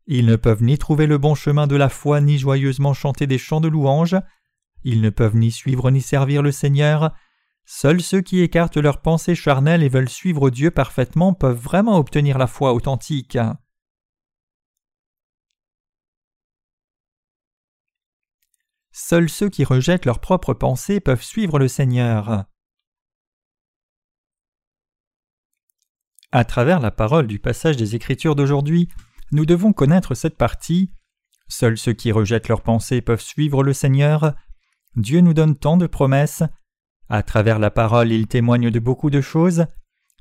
[0.06, 3.38] Ils ne peuvent ni trouver le bon chemin de la foi ni joyeusement chanter des
[3.38, 4.14] chants de louange.
[4.84, 7.14] Ils ne peuvent ni suivre ni servir le Seigneur.
[7.64, 12.36] Seuls ceux qui écartent leurs pensées charnelles et veulent suivre Dieu parfaitement peuvent vraiment obtenir
[12.36, 13.38] la foi authentique.
[19.00, 22.46] Seuls ceux qui rejettent leurs propres pensées peuvent suivre le Seigneur.
[26.32, 28.88] À travers la parole du passage des Écritures d'aujourd'hui,
[29.30, 30.90] nous devons connaître cette partie.
[31.46, 34.34] Seuls ceux qui rejettent leurs pensées peuvent suivre le Seigneur.
[34.96, 36.42] Dieu nous donne tant de promesses.
[37.08, 39.66] À travers la parole, il témoigne de beaucoup de choses.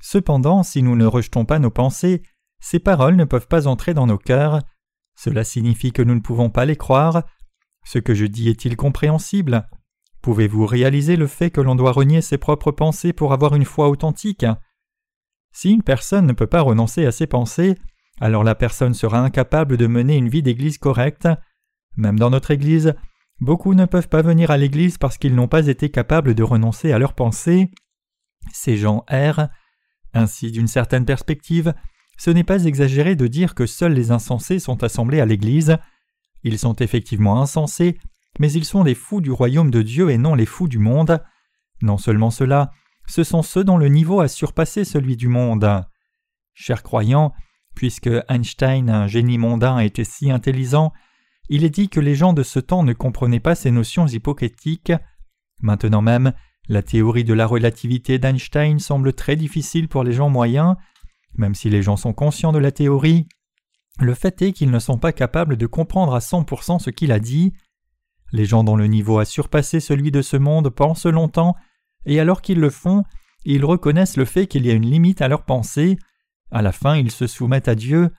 [0.00, 2.22] Cependant, si nous ne rejetons pas nos pensées,
[2.60, 4.62] ces paroles ne peuvent pas entrer dans nos cœurs.
[5.16, 7.24] Cela signifie que nous ne pouvons pas les croire.
[7.84, 9.68] Ce que je dis est-il compréhensible?
[10.22, 13.88] Pouvez-vous réaliser le fait que l'on doit renier ses propres pensées pour avoir une foi
[13.88, 14.44] authentique?
[15.52, 17.76] Si une personne ne peut pas renoncer à ses pensées,
[18.20, 21.28] alors la personne sera incapable de mener une vie d'église correcte.
[21.96, 22.94] Même dans notre église,
[23.40, 26.92] beaucoup ne peuvent pas venir à l'église parce qu'ils n'ont pas été capables de renoncer
[26.92, 27.70] à leurs pensées.
[28.52, 29.48] Ces gens errent.
[30.14, 31.74] Ainsi, d'une certaine perspective,
[32.16, 35.78] ce n'est pas exagéré de dire que seuls les insensés sont assemblés à l'église.
[36.48, 37.98] Ils sont effectivement insensés,
[38.38, 41.22] mais ils sont les fous du royaume de Dieu et non les fous du monde.
[41.82, 42.70] Non seulement cela,
[43.06, 45.84] ce sont ceux dont le niveau a surpassé celui du monde.
[46.54, 47.34] Chers croyants,
[47.74, 50.94] puisque Einstein, un génie mondain, était si intelligent,
[51.50, 54.92] il est dit que les gens de ce temps ne comprenaient pas ces notions hypocrétiques.
[55.60, 56.32] Maintenant même,
[56.66, 60.76] la théorie de la relativité d'Einstein semble très difficile pour les gens moyens,
[61.34, 63.28] même si les gens sont conscients de la théorie,
[64.00, 67.18] le fait est qu'ils ne sont pas capables de comprendre à 100% ce qu'il a
[67.18, 67.52] dit.
[68.32, 71.56] Les gens dont le niveau a surpassé celui de ce monde pensent longtemps,
[72.06, 73.04] et alors qu'ils le font,
[73.44, 75.98] ils reconnaissent le fait qu'il y a une limite à leur pensée.
[76.50, 78.10] À la fin, ils se soumettent à Dieu.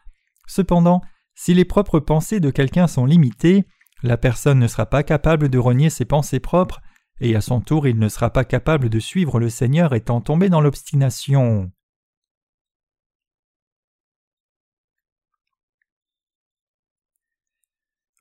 [0.47, 1.01] Cependant,
[1.35, 3.65] si les propres pensées de quelqu'un sont limitées,
[4.03, 6.81] la personne ne sera pas capable de renier ses pensées propres,
[7.21, 10.49] et à son tour il ne sera pas capable de suivre le Seigneur étant tombé
[10.49, 11.71] dans l'obstination.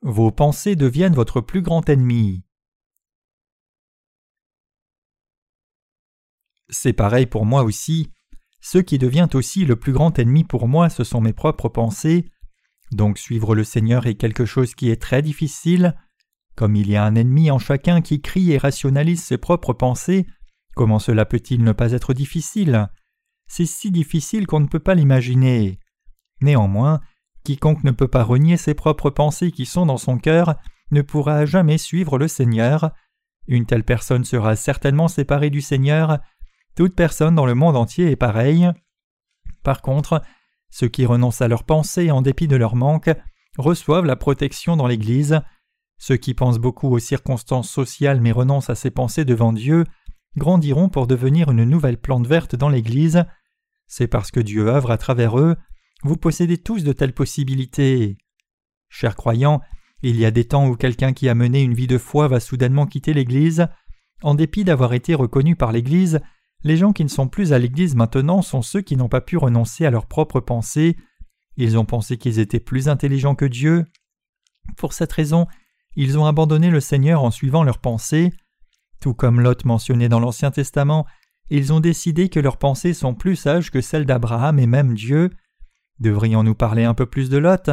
[0.01, 2.43] Vos pensées deviennent votre plus grand ennemi.
[6.69, 8.11] C'est pareil pour moi aussi.
[8.61, 12.31] Ce qui devient aussi le plus grand ennemi pour moi, ce sont mes propres pensées.
[12.91, 15.95] Donc suivre le Seigneur est quelque chose qui est très difficile.
[16.55, 20.27] Comme il y a un ennemi en chacun qui crie et rationalise ses propres pensées,
[20.75, 22.89] comment cela peut-il ne pas être difficile?
[23.47, 25.79] C'est si difficile qu'on ne peut pas l'imaginer.
[26.41, 27.01] Néanmoins,
[27.43, 30.55] quiconque ne peut pas renier ses propres pensées qui sont dans son cœur
[30.91, 32.91] ne pourra jamais suivre le Seigneur.
[33.47, 36.19] Une telle personne sera certainement séparée du Seigneur.
[36.75, 38.69] Toute personne dans le monde entier est pareille.
[39.63, 40.21] Par contre,
[40.69, 43.09] ceux qui renoncent à leurs pensées en dépit de leur manque
[43.57, 45.41] reçoivent la protection dans l'Église.
[45.97, 49.83] Ceux qui pensent beaucoup aux circonstances sociales mais renoncent à ces pensées devant Dieu
[50.37, 53.25] grandiront pour devenir une nouvelle plante verte dans l'Église.
[53.87, 55.55] C'est parce que Dieu œuvre à travers eux.
[56.03, 58.17] Vous possédez tous de telles possibilités.
[58.87, 59.59] Chers croyants,
[60.01, 62.39] il y a des temps où quelqu'un qui a mené une vie de foi va
[62.39, 63.67] soudainement quitter l'Église.
[64.21, 66.21] En dépit d'avoir été reconnu par l'Église,
[66.63, 69.35] les gens qui ne sont plus à l'Église maintenant sont ceux qui n'ont pas pu
[69.35, 70.95] renoncer à leurs propres pensées.
[71.57, 73.85] Ils ont pensé qu'ils étaient plus intelligents que Dieu.
[74.77, 75.47] Pour cette raison,
[75.97, 78.31] ils ont abandonné le Seigneur en suivant leurs pensées.
[79.01, 81.05] Tout comme Lot mentionné dans l'Ancien Testament,
[81.49, 85.31] ils ont décidé que leurs pensées sont plus sages que celles d'Abraham et même Dieu.
[85.99, 87.71] Devrions-nous parler un peu plus de Lot?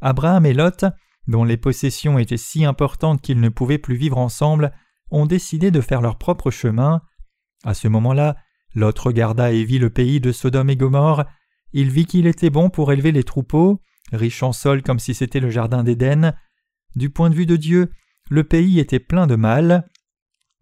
[0.00, 0.84] Abraham et Lot
[1.30, 4.72] dont les possessions étaient si importantes qu'ils ne pouvaient plus vivre ensemble,
[5.10, 7.02] ont décidé de faire leur propre chemin.
[7.64, 8.36] À ce moment-là,
[8.74, 11.24] Lot regarda et vit le pays de Sodome et Gomorre.
[11.72, 13.80] Il vit qu'il était bon pour élever les troupeaux,
[14.12, 16.34] riche en sol comme si c'était le jardin d'Éden.
[16.96, 17.92] Du point de vue de Dieu,
[18.28, 19.88] le pays était plein de mal.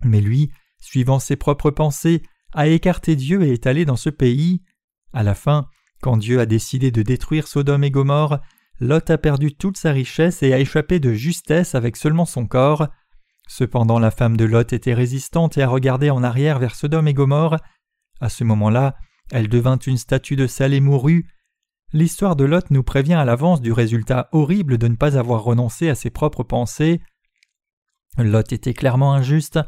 [0.05, 2.23] Mais lui, suivant ses propres pensées,
[2.53, 4.63] a écarté Dieu et est allé dans ce pays.
[5.13, 5.69] À la fin,
[6.01, 8.41] quand Dieu a décidé de détruire Sodome et Gomorre,
[8.81, 12.89] Lot a perdu toute sa richesse et a échappé de justesse avec seulement son corps.
[13.49, 17.15] Cependant la femme de Lot était résistante et a regardé en arrière vers Sodome et
[17.15, 17.57] Gomorre.
[18.21, 18.97] À ce moment-là,
[19.31, 21.27] elle devint une statue de sel et mourut.
[21.93, 25.89] L'histoire de Lot nous prévient à l'avance du résultat horrible de ne pas avoir renoncé
[25.89, 27.01] à ses propres pensées.
[28.19, 29.59] Lot était clairement injuste.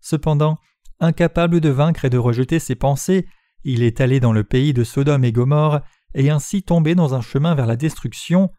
[0.00, 0.58] Cependant,
[1.00, 3.26] incapable de vaincre et de rejeter ses pensées,
[3.68, 5.80] il est allé dans le pays de Sodome et Gomorre
[6.14, 8.52] et ainsi tombé dans un chemin vers la destruction.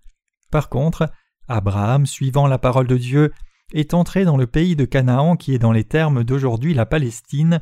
[0.52, 1.10] Par contre,
[1.48, 3.32] Abraham, suivant la parole de Dieu,
[3.74, 7.62] est entré dans le pays de Canaan qui est dans les termes d'aujourd'hui la Palestine.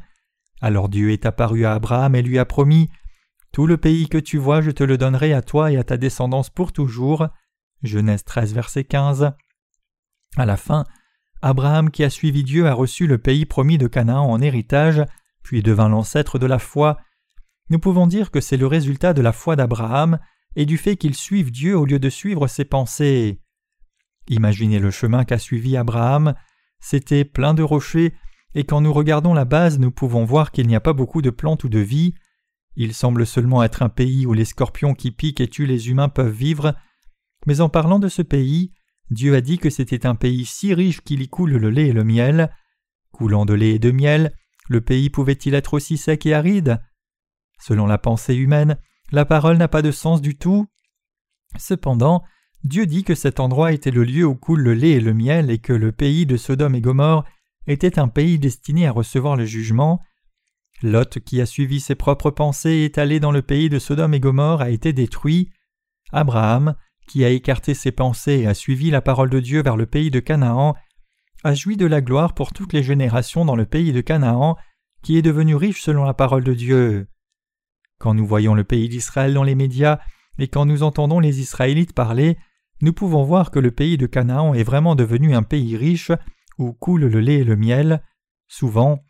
[0.60, 2.89] Alors Dieu est apparu à Abraham et lui a promis
[3.51, 5.97] Tout le pays que tu vois, je te le donnerai à toi et à ta
[5.97, 7.27] descendance pour toujours.
[7.84, 9.34] Genèse 13, verset 15.
[10.36, 10.84] À la fin,
[11.43, 15.03] Abraham qui a suivi Dieu a reçu le pays promis de Canaan en héritage,
[15.43, 16.97] puis devint l'ancêtre de la foi,
[17.69, 20.19] nous pouvons dire que c'est le résultat de la foi d'Abraham
[20.56, 23.41] et du fait qu'il suive Dieu au lieu de suivre ses pensées.
[24.28, 26.36] Imaginez le chemin qu'a suivi Abraham,
[26.80, 28.13] c'était plein de rochers,
[28.54, 31.30] et quand nous regardons la base nous pouvons voir qu'il n'y a pas beaucoup de
[31.30, 32.13] plantes ou de vie.
[32.75, 36.10] Il semble seulement être un pays où les scorpions qui piquent et tuent les humains
[36.10, 36.75] peuvent vivre,
[37.45, 38.71] mais en parlant de ce pays,
[39.12, 41.93] Dieu a dit que c'était un pays si riche qu'il y coule le lait et
[41.93, 42.51] le miel.
[43.12, 44.34] Coulant de lait et de miel,
[44.67, 46.80] le pays pouvait-il être aussi sec et aride?
[47.60, 48.78] Selon la pensée humaine,
[49.12, 50.68] la parole n'a pas de sens du tout.
[51.58, 52.24] Cependant,
[52.63, 55.52] Dieu dit que cet endroit était le lieu où coule le lait et le miel
[55.52, 57.24] et que le pays de Sodome et Gomorre
[57.68, 60.02] était un pays destiné à recevoir le jugement.
[60.82, 64.13] Lot, qui a suivi ses propres pensées et est allé dans le pays de Sodome
[64.13, 65.52] et Gomorre, a été détruit.
[66.12, 66.76] Abraham,
[67.08, 70.12] qui a écarté ses pensées et a suivi la parole de Dieu vers le pays
[70.12, 70.76] de Canaan,
[71.44, 74.58] a joui de la gloire pour toutes les générations dans le pays de Canaan,
[75.04, 77.08] qui est devenu riche selon la parole de Dieu.
[77.99, 79.99] Quand nous voyons le pays d'Israël dans les médias
[80.38, 82.38] et quand nous entendons les Israélites parler,
[82.81, 86.12] nous pouvons voir que le pays de Canaan est vraiment devenu un pays riche
[86.58, 88.03] où coule le lait et le miel.
[88.47, 89.03] Souvent,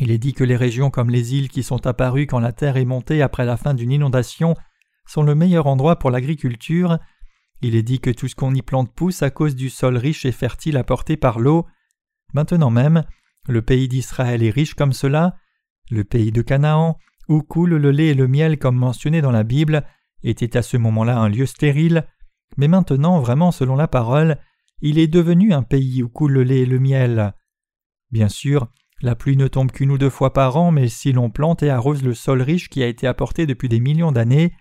[0.00, 2.76] il est dit que les régions comme les îles qui sont apparues quand la terre
[2.76, 4.54] est montée après la fin d'une inondation
[5.06, 6.98] sont le meilleur endroit pour l'agriculture.
[7.60, 10.24] Il est dit que tout ce qu'on y plante pousse à cause du sol riche
[10.24, 11.66] et fertile apporté par l'eau.
[12.34, 13.04] Maintenant même,
[13.48, 15.36] le pays d'Israël est riche comme cela.
[15.90, 16.98] Le pays de Canaan
[17.32, 19.84] où coule le lait et le miel comme mentionné dans la Bible,
[20.22, 22.06] était à ce moment-là un lieu stérile,
[22.56, 24.38] mais maintenant, vraiment selon la parole,
[24.80, 27.34] il est devenu un pays où coule le lait et le miel.
[28.10, 28.68] Bien sûr,
[29.00, 31.70] la pluie ne tombe qu'une ou deux fois par an, mais si l'on plante et
[31.70, 34.52] arrose le sol riche qui a été apporté depuis des millions d'années,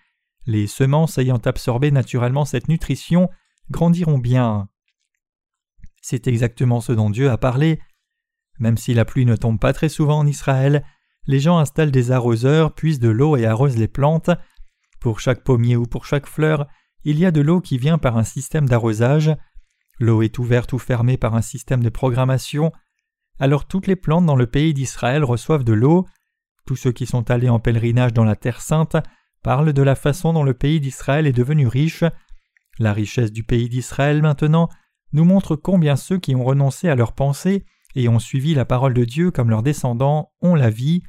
[0.47, 3.29] les semences ayant absorbé naturellement cette nutrition
[3.69, 4.69] grandiront bien.
[6.01, 7.79] C'est exactement ce dont Dieu a parlé.
[8.59, 10.83] Même si la pluie ne tombe pas très souvent en Israël,
[11.27, 14.31] les gens installent des arroseurs, puisent de l'eau et arrosent les plantes.
[14.99, 16.67] Pour chaque pommier ou pour chaque fleur,
[17.03, 19.31] il y a de l'eau qui vient par un système d'arrosage.
[19.99, 22.71] L'eau est ouverte ou fermée par un système de programmation.
[23.39, 26.05] Alors toutes les plantes dans le pays d'Israël reçoivent de l'eau.
[26.65, 28.97] Tous ceux qui sont allés en pèlerinage dans la Terre sainte
[29.43, 32.03] parlent de la façon dont le pays d'Israël est devenu riche.
[32.79, 34.69] La richesse du pays d'Israël maintenant
[35.13, 38.93] nous montre combien ceux qui ont renoncé à leurs pensées et ont suivi la parole
[38.93, 41.03] de Dieu comme leurs descendants ont la vie.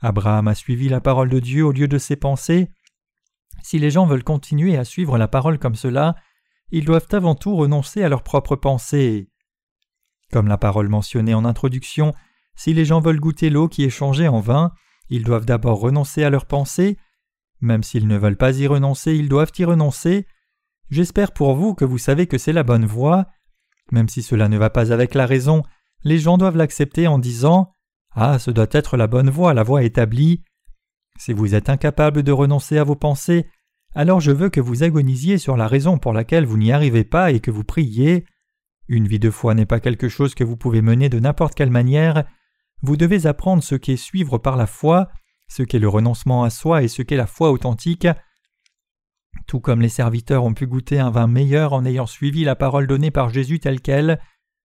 [0.00, 2.70] Abraham a suivi la parole de Dieu au lieu de ses pensées.
[3.62, 6.14] Si les gens veulent continuer à suivre la parole comme cela,
[6.70, 9.30] ils doivent avant tout renoncer à leurs propres pensées.
[10.32, 12.14] Comme la parole mentionnée en introduction,
[12.54, 14.72] si les gens veulent goûter l'eau qui est changée en vin,
[15.08, 16.98] ils doivent d'abord renoncer à leurs pensées.
[17.60, 20.26] Même s'ils ne veulent pas y renoncer, ils doivent y renoncer.
[20.90, 23.26] J'espère pour vous que vous savez que c'est la bonne voie.
[23.90, 25.62] Même si cela ne va pas avec la raison,
[26.04, 27.72] les gens doivent l'accepter en disant
[28.12, 30.42] Ah, ce doit être la bonne voie, la voie établie.
[31.18, 33.48] Si vous êtes incapable de renoncer à vos pensées,
[33.94, 37.32] alors je veux que vous agonisiez sur la raison pour laquelle vous n'y arrivez pas
[37.32, 38.24] et que vous priez.
[38.86, 41.70] Une vie de foi n'est pas quelque chose que vous pouvez mener de n'importe quelle
[41.70, 42.24] manière.
[42.82, 45.08] Vous devez apprendre ce qu'est suivre par la foi,
[45.48, 48.06] ce qu'est le renoncement à soi et ce qu'est la foi authentique.
[49.46, 52.86] Tout comme les serviteurs ont pu goûter un vin meilleur en ayant suivi la parole
[52.86, 54.20] donnée par Jésus telle qu'elle,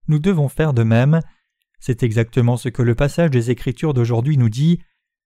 [0.07, 1.19] nous devons faire de même.
[1.79, 4.79] C'est exactement ce que le passage des Écritures d'aujourd'hui nous dit.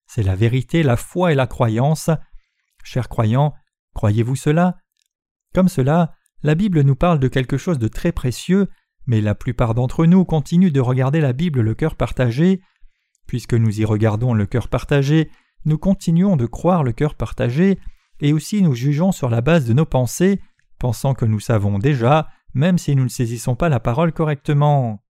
[0.08, 2.10] C'est la vérité, la foi et la croyance.
[2.84, 3.54] Chers croyants,
[3.94, 4.78] croyez-vous cela?
[5.54, 8.68] Comme cela, la Bible nous parle de quelque chose de très précieux,
[9.06, 12.62] mais la plupart d'entre nous continuent de regarder la Bible le cœur partagé.
[13.26, 15.30] Puisque nous y regardons le cœur partagé,
[15.66, 17.80] nous continuons de croire le cœur partagé,
[18.20, 20.40] et aussi nous jugeons sur la base de nos pensées,
[20.80, 25.06] pensant que nous savons déjà, même si nous ne saisissons pas la parole correctement.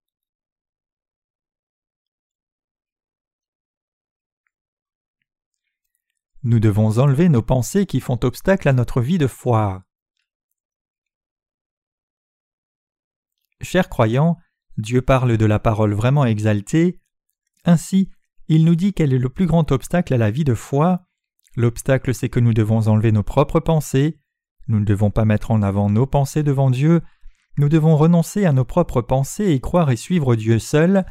[6.44, 9.86] Nous devons enlever nos pensées qui font obstacle à notre vie de foi.
[13.62, 14.38] Chers croyants,
[14.78, 17.00] Dieu parle de la parole vraiment exaltée.
[17.64, 18.10] Ainsi,
[18.50, 21.08] il nous dit quel est le plus grand obstacle à la vie de foi.
[21.56, 24.20] L'obstacle, c'est que nous devons enlever nos propres pensées.
[24.68, 27.02] Nous ne devons pas mettre en avant nos pensées devant Dieu.
[27.58, 31.06] Nous devons renoncer à nos propres pensées et croire et suivre Dieu seul.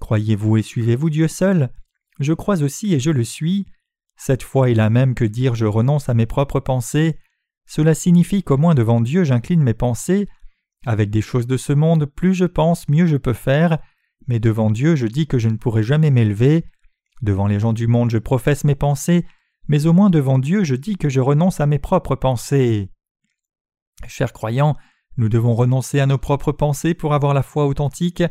[0.00, 1.70] Croyez-vous et suivez-vous Dieu seul?
[2.20, 3.66] Je crois aussi et je le suis.
[4.16, 7.18] Cette foi est la même que dire je renonce à mes propres pensées.
[7.66, 10.28] Cela signifie qu'au moins devant Dieu j'incline mes pensées.
[10.84, 13.78] Avec des choses de ce monde, plus je pense, mieux je peux faire,
[14.26, 16.64] mais devant Dieu je dis que je ne pourrai jamais m'élever.
[17.22, 19.24] Devant les gens du monde je professe mes pensées,
[19.68, 22.90] mais au moins devant Dieu je dis que je renonce à mes propres pensées.
[24.06, 24.76] Chers croyants,
[25.18, 28.22] nous devons renoncer à nos propres pensées pour avoir la foi authentique.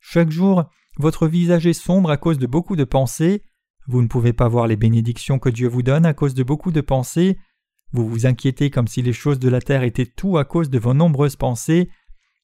[0.00, 0.64] Chaque jour,
[0.98, 3.42] votre visage est sombre à cause de beaucoup de pensées.
[3.86, 6.72] Vous ne pouvez pas voir les bénédictions que Dieu vous donne à cause de beaucoup
[6.72, 7.38] de pensées.
[7.92, 10.78] Vous vous inquiétez comme si les choses de la terre étaient tout à cause de
[10.78, 11.88] vos nombreuses pensées.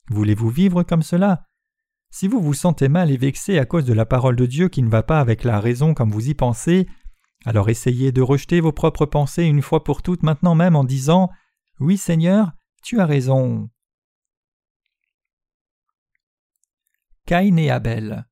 [0.09, 1.45] Voulez-vous vivre comme cela?
[2.13, 4.83] Si vous vous sentez mal et vexé à cause de la parole de Dieu qui
[4.83, 6.87] ne va pas avec la raison comme vous y pensez,
[7.45, 11.31] alors essayez de rejeter vos propres pensées une fois pour toutes maintenant même en disant
[11.79, 13.71] Oui Seigneur, tu as raison.
[17.31, 18.27] Caïn et Abel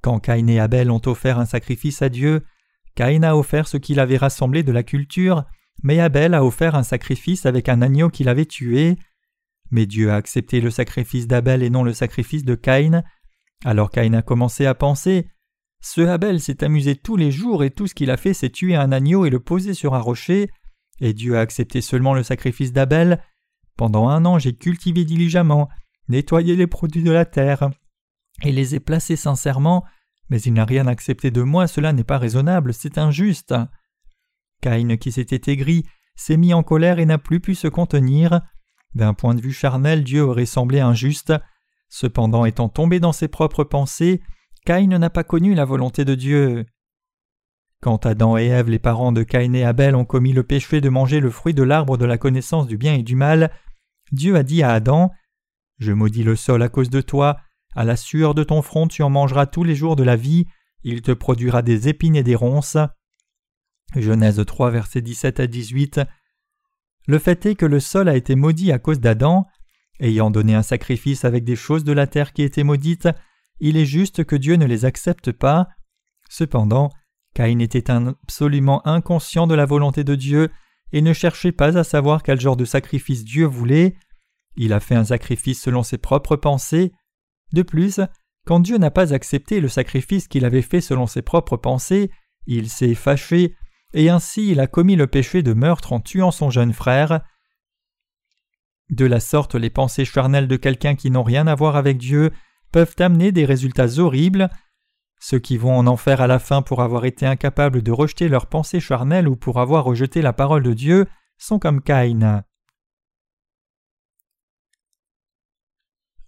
[0.00, 2.44] Quand Caïn et Abel ont offert un sacrifice à Dieu,
[2.96, 5.44] Caïn a offert ce qu'il avait rassemblé de la culture,
[5.84, 8.96] mais Abel a offert un sacrifice avec un agneau qu'il avait tué.
[9.70, 13.04] Mais Dieu a accepté le sacrifice d'Abel et non le sacrifice de Caïn,
[13.64, 15.28] alors Caïn a commencé à penser
[15.80, 18.74] Ce Abel s'est amusé tous les jours et tout ce qu'il a fait c'est tuer
[18.74, 20.50] un agneau et le poser sur un rocher,
[21.00, 23.22] et Dieu a accepté seulement le sacrifice d'Abel.
[23.76, 25.68] Pendant un an j'ai cultivé diligemment,
[26.08, 27.70] nettoyé les produits de la terre,
[28.42, 29.84] et les ai placés sincèrement,
[30.28, 33.54] mais il n'a rien accepté de moi, cela n'est pas raisonnable, c'est injuste.
[34.60, 35.84] Caïn qui s'était aigri
[36.16, 38.40] s'est mis en colère et n'a plus pu se contenir.
[38.94, 41.32] D'un point de vue charnel, Dieu aurait semblé injuste.
[41.88, 44.22] Cependant, étant tombé dans ses propres pensées,
[44.64, 46.66] Caïn n'a pas connu la volonté de Dieu.
[47.82, 50.88] Quand Adam et Ève, les parents de Caïn et Abel, ont commis le péché de
[50.88, 53.50] manger le fruit de l'arbre de la connaissance du bien et du mal,
[54.12, 55.10] Dieu a dit à Adam
[55.78, 57.40] Je maudis le sol à cause de toi,
[57.74, 60.46] à la sueur de ton front tu en mangeras tous les jours de la vie,
[60.84, 62.76] il te produira des épines et des ronces.
[63.96, 66.02] Genèse 3, versets 17 à 18.
[67.08, 69.48] Le fait est que le sol a été maudit à cause d'Adam,
[69.98, 73.08] Ayant donné un sacrifice avec des choses de la terre qui étaient maudites,
[73.58, 75.68] il est juste que Dieu ne les accepte pas.
[76.28, 76.90] Cependant,
[77.34, 80.50] Caïn était absolument inconscient de la volonté de Dieu
[80.92, 83.94] et ne cherchait pas à savoir quel genre de sacrifice Dieu voulait.
[84.56, 86.92] Il a fait un sacrifice selon ses propres pensées.
[87.52, 88.00] De plus,
[88.46, 92.10] quand Dieu n'a pas accepté le sacrifice qu'il avait fait selon ses propres pensées,
[92.46, 93.54] il s'est fâché,
[93.94, 97.20] et ainsi il a commis le péché de meurtre en tuant son jeune frère.
[98.90, 102.30] De la sorte, les pensées charnelles de quelqu'un qui n'ont rien à voir avec Dieu
[102.72, 104.50] peuvent amener des résultats horribles.
[105.22, 108.48] Ceux qui vont en enfer à la fin pour avoir été incapables de rejeter leurs
[108.48, 111.06] pensées charnelles ou pour avoir rejeté la parole de Dieu
[111.38, 112.42] sont comme Caïn.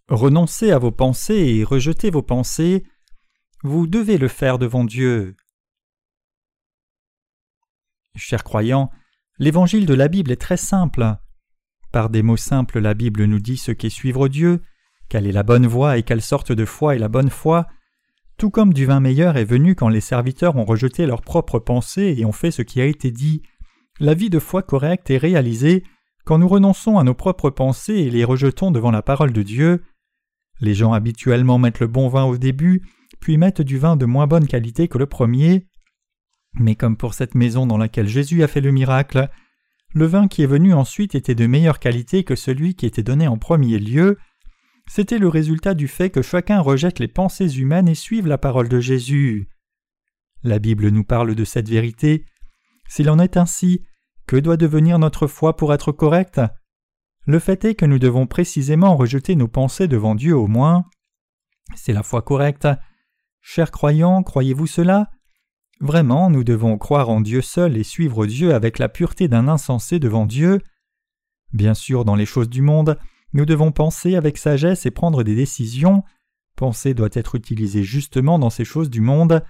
[0.08, 2.84] Renoncez à vos pensées et rejetez vos pensées.
[3.64, 5.34] Vous devez le faire devant Dieu.
[8.14, 8.92] Chers croyants,
[9.40, 11.16] l'évangile de la Bible est très simple.
[11.90, 14.62] Par des mots simples, la Bible nous dit ce qu'est suivre Dieu,
[15.08, 17.66] quelle est la bonne voie et quelle sorte de foi est la bonne foi,
[18.36, 22.14] tout comme du vin meilleur est venu quand les serviteurs ont rejeté leurs propres pensées
[22.18, 23.42] et ont fait ce qui a été dit.
[24.00, 25.84] La vie de foi correcte est réalisée
[26.24, 29.84] quand nous renonçons à nos propres pensées et les rejetons devant la parole de Dieu.
[30.60, 32.82] Les gens habituellement mettent le bon vin au début,
[33.20, 35.66] puis mettent du vin de moins bonne qualité que le premier.
[36.54, 39.28] Mais comme pour cette maison dans laquelle Jésus a fait le miracle,
[39.92, 43.28] le vin qui est venu ensuite était de meilleure qualité que celui qui était donné
[43.28, 44.18] en premier lieu.
[44.86, 48.68] C'était le résultat du fait que chacun rejette les pensées humaines et suive la parole
[48.68, 49.48] de Jésus.
[50.42, 52.26] La Bible nous parle de cette vérité.
[52.86, 53.82] S'il en est ainsi,
[54.26, 56.40] que doit devenir notre foi pour être correcte?
[57.26, 60.84] Le fait est que nous devons précisément rejeter nos pensées devant Dieu au moins.
[61.74, 62.68] C'est la foi correcte.
[63.40, 65.10] Chers croyants, croyez-vous cela?
[65.80, 69.98] Vraiment, nous devons croire en Dieu seul et suivre Dieu avec la pureté d'un insensé
[69.98, 70.60] devant Dieu?
[71.52, 72.98] Bien sûr, dans les choses du monde,
[73.34, 76.04] nous devons penser avec sagesse et prendre des décisions.
[76.56, 79.44] Penser doit être utilisée justement dans ces choses du monde.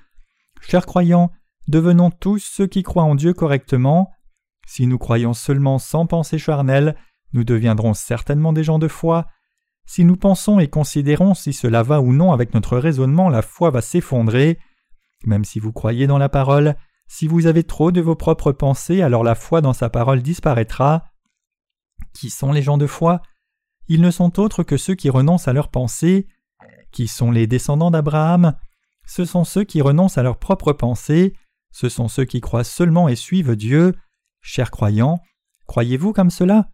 [0.62, 1.30] Chers croyants,
[1.68, 4.10] devenons tous ceux qui croient en Dieu correctement.
[4.66, 6.96] Si nous croyons seulement sans pensée charnelle,
[7.34, 9.26] nous deviendrons certainement des gens de foi.
[9.86, 13.70] Si nous pensons et considérons si cela va ou non avec notre raisonnement, la foi
[13.70, 14.58] va s'effondrer.
[15.26, 16.74] Même si vous croyez dans la parole,
[17.06, 21.04] si vous avez trop de vos propres pensées, alors la foi dans sa parole disparaîtra.
[22.14, 23.20] Qui sont les gens de foi?
[23.88, 26.26] Ils ne sont autres que ceux qui renoncent à leurs pensées.
[26.90, 28.54] Qui sont les descendants d'Abraham
[29.06, 31.34] Ce sont ceux qui renoncent à leurs propres pensées.
[31.72, 33.94] Ce sont ceux qui croient seulement et suivent Dieu.
[34.40, 35.18] Chers croyants,
[35.66, 36.68] croyez-vous comme cela?